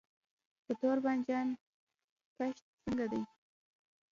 د 0.65 0.67
تور 0.79 0.97
بانجان 1.05 1.47
کښت 2.37 2.65
څنګه 2.83 3.05
دی؟ 3.11 3.21